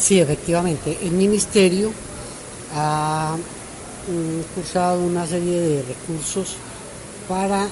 [0.00, 0.96] Sí, efectivamente.
[1.02, 1.90] El ministerio
[2.74, 6.56] ha mm, cursado una serie de recursos
[7.28, 7.66] para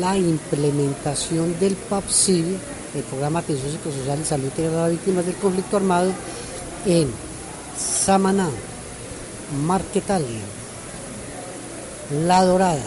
[0.00, 2.56] la implementación del PAPSIL,
[2.94, 6.12] el Programa de Atención Psicosocial y Salud Integral a Víctimas del Conflicto Armado,
[6.86, 7.10] en
[7.76, 8.48] Samaná,
[9.66, 10.40] Marquetalia,
[12.26, 12.80] La Dorada,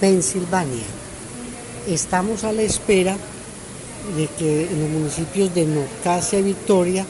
[0.00, 0.84] Pensilvania.
[1.88, 3.16] Estamos a la espera
[4.16, 7.06] de que en los municipios de Norcasia y Victoria,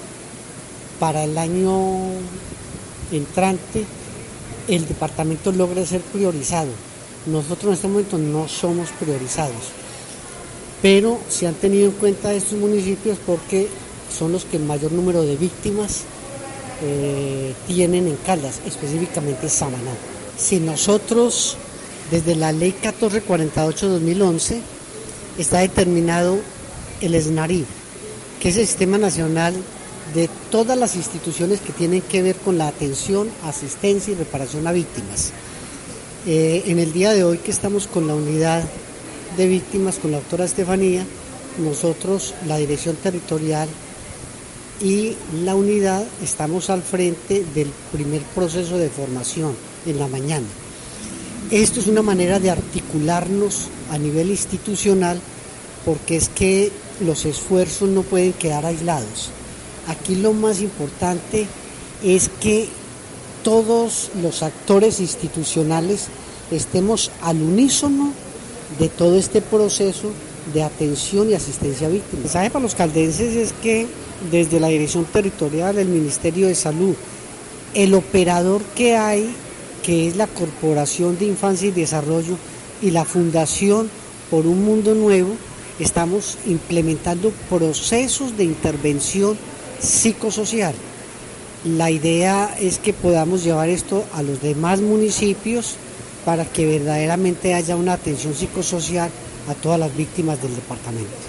[1.01, 1.97] para el año
[3.11, 3.85] entrante,
[4.69, 6.69] el departamento logre ser priorizado.
[7.27, 9.73] Nosotros en este momento no somos priorizados,
[10.81, 13.69] pero se han tenido en cuenta estos municipios porque
[14.17, 16.03] son los que el mayor número de víctimas
[16.83, 19.93] eh, tienen en Caldas, específicamente Samaná.
[20.39, 21.57] Si nosotros,
[22.11, 24.61] desde la ley 1448-2011,
[25.39, 26.39] está determinado
[27.01, 27.67] el SNARIF,
[28.41, 29.55] que es el Sistema Nacional
[30.15, 34.73] de todas las instituciones que tienen que ver con la atención, asistencia y reparación a
[34.73, 35.33] víctimas.
[36.27, 38.63] Eh, en el día de hoy que estamos con la unidad
[39.37, 41.05] de víctimas, con la doctora Estefanía,
[41.59, 43.69] nosotros, la dirección territorial
[44.83, 49.55] y la unidad, estamos al frente del primer proceso de formación
[49.87, 50.47] en la mañana.
[51.51, 55.21] Esto es una manera de articularnos a nivel institucional
[55.85, 59.31] porque es que los esfuerzos no pueden quedar aislados.
[59.89, 61.47] Aquí lo más importante
[62.05, 62.69] es que
[63.43, 66.09] todos los actores institucionales
[66.51, 68.13] estemos al unísono
[68.79, 70.13] de todo este proceso
[70.53, 72.15] de atención y asistencia a víctimas.
[72.15, 73.87] El mensaje para los caldenses es que
[74.31, 76.95] desde la Dirección Territorial del Ministerio de Salud,
[77.75, 79.35] el operador que hay,
[79.83, 82.37] que es la Corporación de Infancia y Desarrollo
[82.83, 83.91] y la Fundación
[84.31, 85.35] por un Mundo Nuevo,
[85.79, 89.39] estamos implementando procesos de intervención
[89.81, 90.75] psicosocial.
[91.65, 95.77] La idea es que podamos llevar esto a los demás municipios
[96.25, 99.11] para que verdaderamente haya una atención psicosocial
[99.49, 101.21] a todas las víctimas del departamento.